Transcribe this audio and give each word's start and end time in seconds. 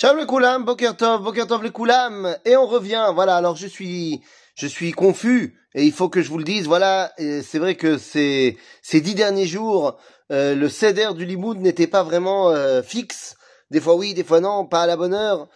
Shalom 0.00 0.26
Koulam, 0.26 0.64
Bokertov, 0.64 1.24
Bokertov 1.24 1.64
le 1.64 1.70
Koulam, 1.70 2.36
et 2.44 2.56
on 2.56 2.68
revient, 2.68 3.10
voilà, 3.16 3.34
alors 3.34 3.56
je 3.56 3.66
suis, 3.66 4.20
je 4.54 4.68
suis 4.68 4.92
confus, 4.92 5.58
et 5.74 5.82
il 5.84 5.90
faut 5.90 6.08
que 6.08 6.22
je 6.22 6.28
vous 6.28 6.38
le 6.38 6.44
dise, 6.44 6.68
voilà, 6.68 7.12
c'est 7.18 7.58
vrai 7.58 7.74
que 7.74 7.98
ces, 7.98 8.56
ces 8.80 9.00
dix 9.00 9.16
derniers 9.16 9.48
jours, 9.48 9.98
euh, 10.30 10.54
le 10.54 10.68
céder 10.68 11.08
du 11.16 11.24
Limoud 11.24 11.58
n'était 11.58 11.88
pas 11.88 12.04
vraiment 12.04 12.50
euh, 12.50 12.80
fixe, 12.80 13.34
des 13.72 13.80
fois 13.80 13.96
oui, 13.96 14.14
des 14.14 14.22
fois 14.22 14.38
non, 14.38 14.66
pas 14.66 14.82
à 14.82 14.86
la 14.86 14.96
bonne 14.96 15.14
heure. 15.14 15.48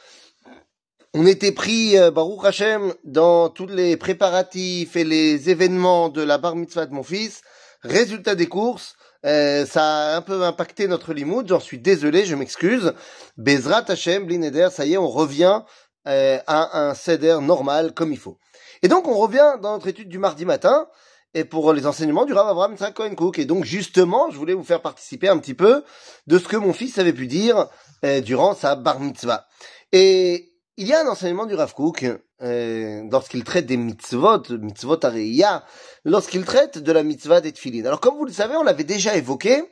On 1.15 1.25
était 1.25 1.53
pris, 1.53 1.97
euh, 1.97 2.11
Baruch 2.11 2.45
Hashem, 2.45 2.95
dans 3.05 3.49
tous 3.49 3.69
les 3.69 3.97
préparatifs 3.97 4.97
et 4.97 5.05
les 5.05 5.51
événements 5.51 6.09
de 6.09 6.21
la 6.21 6.39
bar 6.39 6.57
mitzvah 6.57 6.87
de 6.87 6.95
mon 6.95 7.05
fils, 7.05 7.43
résultat 7.83 8.35
des 8.35 8.49
courses, 8.49 8.97
euh, 9.25 9.67
ça 9.67 10.15
a 10.15 10.17
un 10.17 10.23
peu 10.23 10.43
impacté 10.43 10.89
notre 10.89 11.13
limoud, 11.13 11.49
j'en 11.49 11.61
suis 11.61 11.79
désolé, 11.79 12.25
je 12.25 12.35
m'excuse. 12.35 12.93
Bezrat 13.37 13.85
Hashem, 13.89 14.27
Blineder, 14.27 14.69
ça 14.71 14.85
y 14.85 14.95
est, 14.95 14.99
on 14.99 15.09
revient 15.09 15.63
euh, 16.09 16.39
à 16.47 16.81
un 16.89 16.95
seder 16.95 17.39
normal 17.41 17.93
comme 17.95 18.13
il 18.13 18.19
faut. 18.19 18.39
Et 18.83 18.89
donc 18.89 19.07
on 19.07 19.15
revient 19.15 19.55
dans 19.63 19.73
notre 19.73 19.89
étude 19.89 20.09
du 20.09 20.19
mardi 20.19 20.45
matin, 20.45 20.89
et 21.35 21.45
pour 21.45 21.73
les 21.73 21.87
enseignements 21.87 22.25
du 22.25 22.33
Rav 22.33 22.49
Abraham 22.49 22.77
Cohen 22.95 23.15
Cook. 23.15 23.39
Et 23.39 23.45
donc 23.45 23.65
justement, 23.65 24.31
je 24.31 24.37
voulais 24.37 24.55
vous 24.55 24.65
faire 24.65 24.83
participer 24.83 25.29
un 25.29 25.39
petit 25.39 25.55
peu 25.55 25.85
de 26.27 26.39
ce 26.39 26.47
que 26.47 26.57
mon 26.57 26.73
fils 26.73 26.99
avait 26.99 27.13
pu 27.13 27.27
dire 27.27 27.69
euh, 28.05 28.21
durant 28.21 28.55
sa 28.55 28.75
bar 28.75 29.01
mitzvah. 29.01 29.47
Et 29.93 30.52
il 30.83 30.89
y 30.89 30.95
a 30.95 31.01
un 31.01 31.07
enseignement 31.07 31.47
du 31.47 31.55
Rav 31.55 31.75
Cook 31.75 32.05
euh, 32.43 33.03
lorsqu'il 33.09 33.45
traite 33.45 33.67
des 33.67 33.77
mitzvot, 33.77 34.43
mitzvot 34.51 34.99
areia, 35.05 35.65
lorsqu'il 36.05 36.45
traite 36.45 36.79
de 36.79 36.91
la 36.91 37.05
mitzvah 37.05 37.41
des 37.41 37.53
tfilin. 37.53 37.85
Alors 37.87 38.01
comme 38.01 38.17
vous 38.17 38.25
le 38.25 38.33
savez, 38.33 38.57
on 38.57 38.65
l'avait 38.65 38.83
déjà 38.83 39.15
évoqué, 39.15 39.63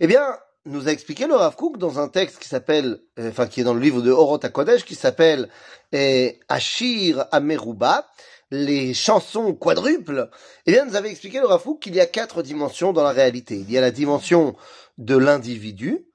eh 0.00 0.06
bien, 0.08 0.36
nous 0.64 0.88
a 0.88 0.90
expliqué 0.90 1.28
le 1.28 1.36
Rav 1.36 1.54
Kook 1.54 1.78
dans 1.78 2.00
un 2.00 2.08
texte 2.08 2.40
qui 2.40 2.48
s'appelle, 2.48 2.98
euh, 3.20 3.30
enfin 3.30 3.46
qui 3.46 3.60
est 3.60 3.64
dans 3.64 3.74
le 3.74 3.80
livre 3.80 4.02
de 4.02 4.10
Orot 4.10 4.40
HaKodesh, 4.42 4.84
qui 4.84 4.96
s'appelle 4.96 5.48
euh, 5.94 6.32
Ashir 6.48 7.26
Ameruba, 7.30 8.08
les 8.50 8.92
chansons 8.92 9.54
quadruples. 9.54 10.28
Eh 10.66 10.72
bien, 10.72 10.84
nous 10.84 10.96
avait 10.96 11.12
expliqué 11.12 11.38
le 11.38 11.46
Rav 11.46 11.62
Kook 11.62 11.78
qu'il 11.78 11.94
y 11.94 12.00
a 12.00 12.06
quatre 12.06 12.42
dimensions 12.42 12.92
dans 12.92 13.04
la 13.04 13.12
réalité. 13.12 13.54
Il 13.54 13.70
y 13.70 13.78
a 13.78 13.80
la 13.80 13.92
dimension 13.92 14.56
de 14.98 15.16
l'individu, 15.16 16.08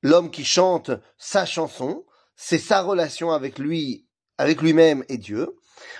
l'homme 0.00 0.30
qui 0.30 0.46
chante 0.46 0.90
sa 1.18 1.44
chanson, 1.44 2.06
c'est 2.42 2.58
sa 2.58 2.80
relation 2.80 3.32
avec 3.32 3.58
lui 3.58 4.06
avec 4.38 4.62
lui-même 4.62 5.04
et 5.10 5.18
Dieu. 5.18 5.54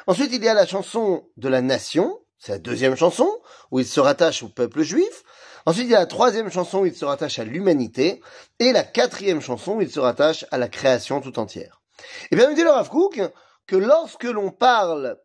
Ensuite, 0.06 0.30
il 0.32 0.42
y 0.42 0.48
a 0.48 0.54
la 0.54 0.66
chanson 0.66 1.28
de 1.36 1.48
la 1.50 1.60
nation, 1.60 2.18
c'est 2.38 2.52
la 2.52 2.58
deuxième 2.58 2.96
chanson, 2.96 3.28
où 3.70 3.78
il 3.78 3.86
se 3.86 4.00
rattache 4.00 4.42
au 4.42 4.48
peuple 4.48 4.80
juif. 4.80 5.22
Ensuite, 5.66 5.84
il 5.84 5.90
y 5.90 5.94
a 5.94 5.98
la 5.98 6.06
troisième 6.06 6.50
chanson 6.50 6.80
où 6.80 6.86
il 6.86 6.94
se 6.94 7.04
rattache 7.04 7.38
à 7.38 7.44
l'humanité. 7.44 8.22
Et 8.58 8.72
la 8.72 8.82
quatrième 8.82 9.42
chanson 9.42 9.74
où 9.74 9.82
il 9.82 9.90
se 9.90 10.00
rattache 10.00 10.46
à 10.50 10.56
la 10.56 10.68
création 10.68 11.20
tout 11.20 11.38
entière. 11.38 11.82
Et 12.30 12.36
bien, 12.36 12.48
nous 12.48 12.54
dit 12.54 12.62
le 12.62 12.70
Rav 12.70 12.88
Kook 12.88 13.20
que 13.66 13.76
lorsque 13.76 14.24
l'on 14.24 14.50
parle 14.50 15.18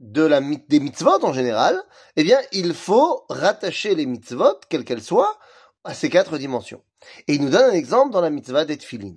de 0.00 0.22
la, 0.22 0.40
des 0.40 0.80
mitzvot 0.80 1.22
en 1.22 1.34
général, 1.34 1.82
eh 2.16 2.24
bien, 2.24 2.40
il 2.52 2.72
faut 2.72 3.26
rattacher 3.28 3.94
les 3.94 4.06
mitzvot, 4.06 4.58
quelles 4.70 4.84
qu'elles 4.84 5.02
soient, 5.02 5.38
à 5.84 5.92
ces 5.92 6.08
quatre 6.08 6.38
dimensions. 6.38 6.82
Et 7.28 7.34
il 7.34 7.42
nous 7.42 7.50
donne 7.50 7.70
un 7.70 7.74
exemple 7.74 8.12
dans 8.12 8.22
la 8.22 8.30
mitzvah 8.30 8.64
d'Etfilin. 8.64 9.16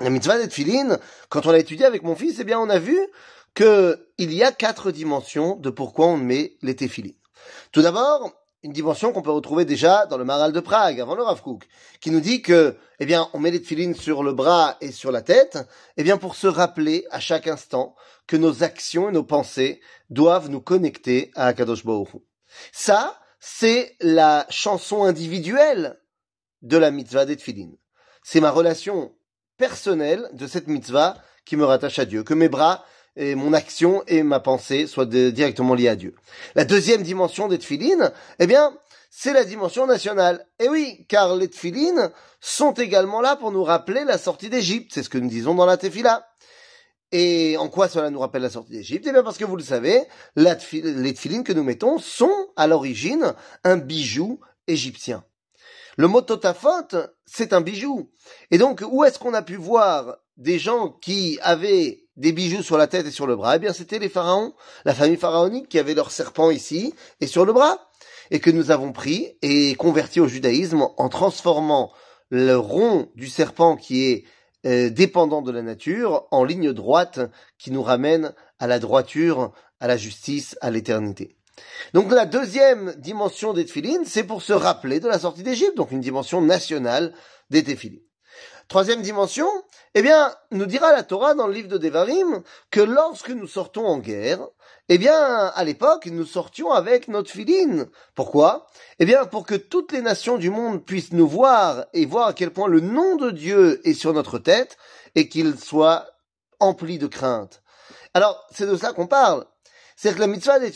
La 0.00 0.10
mitzvah 0.10 0.38
d'Etfilin, 0.38 0.98
quand 1.30 1.46
on 1.46 1.52
l'a 1.52 1.58
étudié 1.58 1.86
avec 1.86 2.02
mon 2.02 2.14
fils, 2.14 2.36
eh 2.38 2.44
bien, 2.44 2.60
on 2.60 2.68
a 2.68 2.78
vu 2.78 2.98
que 3.54 4.08
il 4.18 4.32
y 4.34 4.42
a 4.42 4.52
quatre 4.52 4.90
dimensions 4.90 5.56
de 5.56 5.70
pourquoi 5.70 6.06
on 6.06 6.18
met 6.18 6.56
les 6.60 6.76
téfilines. 6.76 7.16
Tout 7.72 7.80
d'abord, 7.80 8.30
une 8.62 8.72
dimension 8.72 9.12
qu'on 9.12 9.22
peut 9.22 9.30
retrouver 9.30 9.64
déjà 9.64 10.04
dans 10.04 10.18
le 10.18 10.24
Maral 10.24 10.52
de 10.52 10.60
Prague, 10.60 11.00
avant 11.00 11.14
le 11.14 11.22
Rav 11.22 11.40
Kook, 11.40 11.66
qui 12.00 12.10
nous 12.10 12.20
dit 12.20 12.42
que, 12.42 12.76
eh 13.00 13.06
bien, 13.06 13.30
on 13.32 13.38
met 13.38 13.50
les 13.50 13.60
téfilines 13.60 13.94
sur 13.94 14.22
le 14.22 14.34
bras 14.34 14.76
et 14.82 14.92
sur 14.92 15.12
la 15.12 15.22
tête, 15.22 15.58
eh 15.96 16.02
bien, 16.02 16.18
pour 16.18 16.34
se 16.34 16.46
rappeler 16.46 17.06
à 17.10 17.18
chaque 17.18 17.46
instant 17.46 17.94
que 18.26 18.36
nos 18.36 18.62
actions 18.62 19.08
et 19.08 19.12
nos 19.12 19.24
pensées 19.24 19.80
doivent 20.10 20.50
nous 20.50 20.60
connecter 20.60 21.30
à 21.36 21.46
Akadosh 21.46 21.86
Baruch 21.86 22.10
Ça, 22.70 23.18
c'est 23.40 23.96
la 24.00 24.46
chanson 24.50 25.04
individuelle 25.04 25.98
de 26.60 26.76
la 26.76 26.90
mitzvah 26.90 27.24
des 27.24 27.38
C'est 28.22 28.40
ma 28.40 28.50
relation 28.50 29.14
personnel 29.56 30.28
de 30.32 30.46
cette 30.46 30.68
mitzvah 30.68 31.16
qui 31.44 31.56
me 31.56 31.64
rattache 31.64 31.98
à 31.98 32.04
Dieu, 32.04 32.22
que 32.22 32.34
mes 32.34 32.48
bras 32.48 32.84
et 33.16 33.34
mon 33.34 33.52
action 33.52 34.02
et 34.06 34.22
ma 34.22 34.40
pensée 34.40 34.86
soient 34.86 35.06
directement 35.06 35.74
liés 35.74 35.88
à 35.88 35.96
Dieu. 35.96 36.14
La 36.54 36.64
deuxième 36.64 37.02
dimension 37.02 37.48
des 37.48 37.58
tfilines, 37.58 38.12
eh 38.38 38.46
bien, 38.46 38.76
c'est 39.10 39.32
la 39.32 39.44
dimension 39.44 39.86
nationale. 39.86 40.46
Et 40.58 40.68
oui, 40.68 41.06
car 41.08 41.36
les 41.36 41.48
tfilines 41.48 42.10
sont 42.40 42.72
également 42.72 43.22
là 43.22 43.36
pour 43.36 43.52
nous 43.52 43.64
rappeler 43.64 44.04
la 44.04 44.18
sortie 44.18 44.50
d'Égypte. 44.50 44.90
C'est 44.92 45.02
ce 45.02 45.08
que 45.08 45.16
nous 45.16 45.30
disons 45.30 45.54
dans 45.54 45.64
la 45.64 45.78
tefila. 45.78 46.28
Et 47.12 47.56
en 47.56 47.68
quoi 47.68 47.88
cela 47.88 48.10
nous 48.10 48.18
rappelle 48.18 48.42
la 48.42 48.50
sortie 48.50 48.72
d'Égypte? 48.72 49.06
Eh 49.08 49.12
bien 49.12 49.22
parce 49.22 49.38
que 49.38 49.44
vous 49.44 49.56
le 49.56 49.62
savez, 49.62 50.02
les 50.34 51.14
tfilines 51.14 51.44
que 51.44 51.52
nous 51.54 51.62
mettons 51.62 51.98
sont 51.98 52.48
à 52.56 52.66
l'origine 52.66 53.32
un 53.64 53.78
bijou 53.78 54.40
égyptien. 54.66 55.24
Le 55.98 56.08
mot 56.08 56.20
totafot, 56.20 56.88
c'est 57.24 57.54
un 57.54 57.62
bijou. 57.62 58.10
Et 58.50 58.58
donc, 58.58 58.84
où 58.86 59.04
est-ce 59.04 59.18
qu'on 59.18 59.32
a 59.32 59.40
pu 59.40 59.56
voir 59.56 60.18
des 60.36 60.58
gens 60.58 60.90
qui 60.90 61.38
avaient 61.40 62.04
des 62.16 62.32
bijoux 62.32 62.62
sur 62.62 62.76
la 62.76 62.86
tête 62.86 63.06
et 63.06 63.10
sur 63.10 63.26
le 63.26 63.34
bras? 63.34 63.56
Eh 63.56 63.58
bien, 63.58 63.72
c'était 63.72 63.98
les 63.98 64.10
pharaons, 64.10 64.52
la 64.84 64.94
famille 64.94 65.16
pharaonique 65.16 65.70
qui 65.70 65.78
avait 65.78 65.94
leur 65.94 66.10
serpent 66.10 66.50
ici 66.50 66.92
et 67.22 67.26
sur 67.26 67.46
le 67.46 67.54
bras, 67.54 67.88
et 68.30 68.40
que 68.40 68.50
nous 68.50 68.70
avons 68.70 68.92
pris 68.92 69.38
et 69.40 69.74
converti 69.76 70.20
au 70.20 70.28
judaïsme 70.28 70.86
en 70.98 71.08
transformant 71.08 71.90
le 72.28 72.56
rond 72.56 73.08
du 73.14 73.28
serpent 73.28 73.76
qui 73.76 74.04
est 74.04 74.24
euh, 74.66 74.90
dépendant 74.90 75.40
de 75.40 75.52
la 75.52 75.62
nature 75.62 76.26
en 76.30 76.44
ligne 76.44 76.72
droite 76.72 77.20
qui 77.56 77.70
nous 77.70 77.82
ramène 77.82 78.34
à 78.58 78.66
la 78.66 78.78
droiture, 78.80 79.52
à 79.80 79.86
la 79.86 79.96
justice, 79.96 80.58
à 80.60 80.70
l'éternité. 80.70 81.35
Donc 81.94 82.10
la 82.12 82.26
deuxième 82.26 82.94
dimension 82.94 83.52
des 83.52 83.64
tefilines, 83.64 84.04
c'est 84.04 84.24
pour 84.24 84.42
se 84.42 84.52
rappeler 84.52 85.00
de 85.00 85.08
la 85.08 85.18
sortie 85.18 85.42
d'Égypte, 85.42 85.76
donc 85.76 85.92
une 85.92 86.00
dimension 86.00 86.40
nationale 86.40 87.12
des 87.50 87.64
tefilines. 87.64 88.02
Troisième 88.68 89.00
dimension, 89.00 89.48
eh 89.94 90.02
bien, 90.02 90.34
nous 90.50 90.66
dira 90.66 90.92
la 90.92 91.04
Torah 91.04 91.34
dans 91.34 91.46
le 91.46 91.52
livre 91.52 91.68
de 91.68 91.78
Devarim 91.78 92.42
que 92.72 92.80
lorsque 92.80 93.30
nous 93.30 93.46
sortons 93.46 93.86
en 93.86 93.98
guerre, 93.98 94.40
eh 94.88 94.98
bien, 94.98 95.14
à 95.14 95.64
l'époque, 95.64 96.06
nous 96.06 96.26
sortions 96.26 96.72
avec 96.72 97.06
notre 97.06 97.30
filine. 97.30 97.86
Pourquoi? 98.16 98.66
Eh 98.98 99.04
bien, 99.04 99.24
pour 99.24 99.46
que 99.46 99.54
toutes 99.54 99.92
les 99.92 100.02
nations 100.02 100.36
du 100.36 100.50
monde 100.50 100.84
puissent 100.84 101.12
nous 101.12 101.28
voir 101.28 101.86
et 101.92 102.06
voir 102.06 102.26
à 102.28 102.32
quel 102.32 102.50
point 102.50 102.66
le 102.66 102.80
nom 102.80 103.14
de 103.14 103.30
Dieu 103.30 103.80
est 103.88 103.94
sur 103.94 104.12
notre 104.12 104.38
tête 104.38 104.76
et 105.14 105.28
qu'il 105.28 105.58
soit 105.58 106.06
empli 106.58 106.98
de 106.98 107.06
crainte. 107.06 107.62
Alors, 108.14 108.44
c'est 108.50 108.66
de 108.66 108.76
ça 108.76 108.92
qu'on 108.92 109.06
parle. 109.06 109.46
C'est 109.98 110.14
que 110.14 110.20
la 110.20 110.26
mitzvah 110.26 110.58
des 110.58 110.72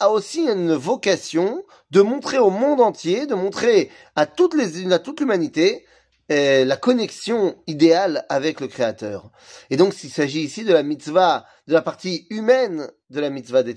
a 0.00 0.10
aussi 0.10 0.40
une 0.40 0.72
vocation 0.72 1.62
de 1.90 2.00
montrer 2.00 2.38
au 2.38 2.48
monde 2.48 2.80
entier, 2.80 3.26
de 3.26 3.34
montrer 3.34 3.90
à 4.16 4.24
toutes 4.24 4.54
les, 4.54 4.90
à 4.90 4.98
toute 4.98 5.20
l'humanité, 5.20 5.84
euh, 6.32 6.64
la 6.64 6.78
connexion 6.78 7.56
idéale 7.66 8.24
avec 8.30 8.60
le 8.60 8.66
Créateur. 8.66 9.30
Et 9.68 9.76
donc, 9.76 9.94
il 10.02 10.10
s'agit 10.10 10.40
ici 10.40 10.64
de 10.64 10.72
la 10.72 10.82
mitzvah, 10.82 11.44
de 11.68 11.74
la 11.74 11.82
partie 11.82 12.26
humaine 12.30 12.90
de 13.10 13.20
la 13.20 13.28
mitzvah 13.28 13.62
des 13.62 13.74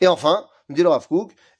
Et 0.00 0.06
enfin, 0.08 0.46
dit 0.68 0.82
le 0.82 0.88
Rav 0.88 1.06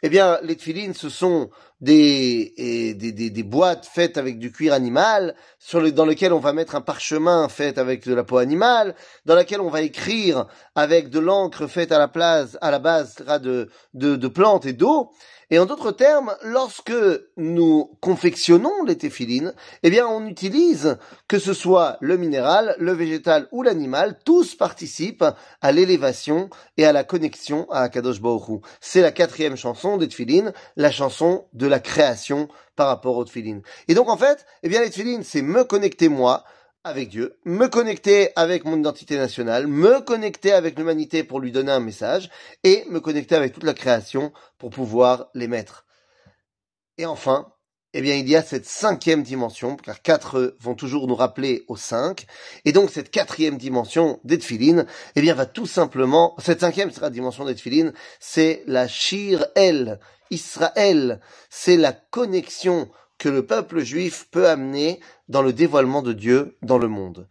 eh 0.03 0.09
bien, 0.09 0.39
les 0.43 0.57
tfilines, 0.57 0.95
ce 0.95 1.09
sont 1.09 1.51
des, 1.81 2.53
des, 2.57 3.13
des, 3.13 3.31
des, 3.31 3.43
boîtes 3.43 3.87
faites 3.87 4.19
avec 4.19 4.39
du 4.39 4.51
cuir 4.51 4.73
animal, 4.73 5.35
sur 5.59 5.81
dans 5.93 6.05
lesquelles 6.05 6.33
on 6.33 6.41
va 6.41 6.53
mettre 6.53 6.75
un 6.75 6.81
parchemin 6.81 7.49
fait 7.49 7.79
avec 7.79 8.07
de 8.07 8.15
la 8.15 8.25
peau 8.25 8.39
animale, 8.39 8.95
dans 9.25 9.35
laquelle 9.35 9.61
on 9.61 9.71
va 9.71 9.83
écrire 9.83 10.47
avec 10.75 11.09
de 11.09 11.21
l'encre 11.21 11.67
faite 11.67 11.93
à 11.93 11.99
la 11.99 12.09
place, 12.09 12.59
à 12.61 12.71
la 12.71 12.79
base 12.79 13.17
de, 13.43 13.69
de, 13.95 14.17
de 14.17 14.29
plantes 14.29 14.67
et 14.67 14.73
d'eau. 14.73 15.13
Et 15.51 15.61
en 15.61 15.67
d'autres 15.67 15.93
termes, 15.93 16.35
lorsque 16.43 16.93
nous 17.37 17.97
confectionnons 18.01 18.83
les 18.85 18.99
téphilines, 18.99 19.55
eh 19.85 19.91
bien, 19.91 20.05
on 20.09 20.27
utilise, 20.27 20.99
que 21.29 21.39
ce 21.39 21.53
soit 21.53 21.99
le 22.01 22.17
minéral, 22.17 22.75
le 22.81 22.93
végétal 22.93 23.47
ou 23.53 23.63
l'animal, 23.63 24.19
tous 24.25 24.57
participent 24.57 25.25
à 25.61 25.71
l'élévation 25.71 26.51
et 26.77 26.85
à 26.85 26.93
la 26.93 27.05
connexion 27.05 27.71
à 27.71 27.83
Akadosh 27.83 28.21
Baruch 28.21 28.61
C'est 28.81 29.03
la 29.03 29.13
quatrième 29.13 29.57
chanson 29.57 29.99
des 29.99 30.09
téphilines, 30.09 30.53
la 30.75 30.91
chanson 30.91 31.45
de 31.53 31.69
la 31.69 31.79
création 31.79 32.49
par 32.75 32.89
rapport 32.89 33.17
aux 33.17 33.25
téphilines. 33.25 33.63
Et 33.87 33.95
donc, 33.95 34.09
en 34.09 34.17
fait, 34.17 34.47
eh 34.65 34.69
bien, 34.69 34.81
les 34.81 34.91
téphilines, 34.91 35.23
c'est 35.23 35.43
me 35.43 35.63
connecter 35.63 36.09
moi 36.09 36.45
avec 36.87 37.09
Dieu, 37.09 37.37
me 37.45 37.67
connecter 37.67 38.31
avec 38.37 38.65
mon 38.65 38.79
identité 38.79 39.17
nationale, 39.17 39.67
me 39.67 40.01
connecter 40.01 40.53
avec 40.53 40.79
l'humanité 40.79 41.25
pour 41.25 41.41
lui 41.41 41.51
donner 41.51 41.73
un 41.73 41.81
message, 41.81 42.31
et 42.63 42.85
me 42.89 43.01
connecter 43.01 43.35
avec 43.35 43.53
toute 43.53 43.65
la 43.65 43.75
création 43.75 44.33
pour 44.57 44.71
pouvoir 44.71 45.27
les 45.35 45.49
mettre. 45.49 45.85
Et 46.97 47.05
enfin, 47.05 47.53
eh 47.93 48.01
bien, 48.01 48.15
il 48.15 48.29
y 48.29 48.37
a 48.37 48.43
cette 48.43 48.67
cinquième 48.67 49.25
dimension, 49.25 49.75
car 49.75 50.01
quatre 50.01 50.55
vont 50.61 50.77
toujours 50.77 51.09
nous 51.09 51.17
rappeler 51.17 51.65
aux 51.67 51.77
cinq, 51.77 52.27
et 52.65 52.71
donc 52.71 52.91
cette 52.91 53.11
quatrième 53.11 53.59
dimension 53.59 54.21
d'Edphilin, 54.23 54.87
eh 55.17 55.21
bien, 55.21 55.35
va 55.35 55.47
tout 55.47 55.67
simplement, 55.67 56.37
cette 56.39 56.61
cinquième 56.61 56.93
sera 56.93 57.11
dimension 57.11 57.45
d'Edphilin, 57.45 57.93
c'est 58.21 58.63
la 58.69 58.87
Shir 58.87 59.45
El, 59.57 59.99
Israël, 60.31 61.21
c'est 61.51 61.77
la 61.77 61.93
connexion 61.93 62.89
que 63.19 63.29
le 63.29 63.47
peuple 63.47 63.81
juif 63.81 64.29
peut 64.31 64.49
amener 64.49 65.01
dans 65.29 65.43
le 65.43 65.53
dévoilement 65.53 66.03
de 66.03 66.13
Dieu 66.13 66.57
dans 66.63 66.79
le 66.79 66.89
monde. 66.89 67.29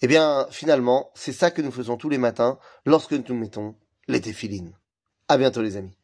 Eh 0.00 0.06
bien, 0.06 0.46
finalement, 0.50 1.10
c'est 1.14 1.32
ça 1.32 1.50
que 1.50 1.62
nous 1.62 1.72
faisons 1.72 1.96
tous 1.96 2.08
les 2.08 2.18
matins 2.18 2.58
lorsque 2.86 3.12
nous 3.12 3.34
mettons 3.34 3.74
les 4.06 4.20
téphilines. 4.20 4.72
À 5.28 5.36
bientôt 5.36 5.62
les 5.62 5.76
amis. 5.76 5.97